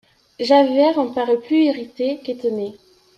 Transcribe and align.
Javert 0.39 0.97
en 0.97 1.09
parut 1.13 1.39
plus 1.41 1.65
irrité 1.65 2.19
qu’étonné. 2.23 2.73